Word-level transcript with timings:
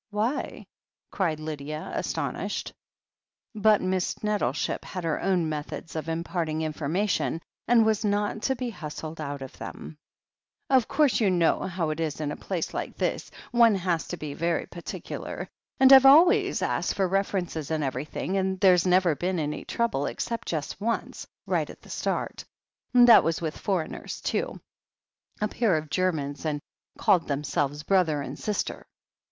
"Why?" 0.09 0.65
cried 1.11 1.39
Lydia, 1.39 1.91
astonished. 1.93 2.73
But 3.53 3.81
Miss 3.83 4.23
Nettleship 4.23 4.83
had 4.83 5.03
her 5.03 5.21
own 5.21 5.47
methods 5.47 5.95
of 5.95 6.09
im 6.09 6.23
parting 6.23 6.63
information, 6.63 7.39
and 7.67 7.85
was 7.85 8.03
not 8.03 8.41
to 8.49 8.55
be 8.55 8.71
hustled 8.71 9.21
out 9.21 9.43
of 9.43 9.55
them. 9.59 9.99
"Of 10.71 10.87
course 10.87 11.19
you 11.21 11.29
know 11.29 11.59
how 11.61 11.91
it 11.91 11.99
is 11.99 12.19
in 12.19 12.31
a 12.31 12.35
place 12.35 12.73
like 12.73 12.97
this— 12.97 13.29
one 13.61 13.75
has 13.75 14.07
to 14.07 14.17
be 14.17 14.33
very 14.33 14.65
particular, 14.65 15.47
and 15.79 15.93
I've 15.93 16.07
always 16.07 16.63
asked 16.63 16.95
for 16.95 17.07
references 17.07 17.69
and 17.69 17.83
everything, 17.83 18.37
and 18.37 18.59
there's 18.59 18.87
never 18.87 19.13
been 19.15 19.37
any 19.37 19.65
trouble 19.65 20.07
except 20.07 20.47
just 20.47 20.81
once, 20.81 21.27
right 21.45 21.69
at 21.69 21.83
the 21.83 21.89
start. 21.91 22.43
That 22.95 23.23
164 23.23 23.23
THE 23.23 23.23
HEEL 23.23 23.23
OF 23.23 23.23
ACHILLES 23.23 23.25
was 23.25 23.41
with 23.43 23.63
foreigners, 23.63 24.21
too, 24.21 24.61
a 25.45 25.47
pair 25.47 25.77
of 25.77 25.91
Germans, 25.91 26.43
and 26.47 26.59
called 26.97 27.27
themselves 27.27 27.83
brother 27.83 28.23
and 28.23 28.39
sister. 28.39 28.87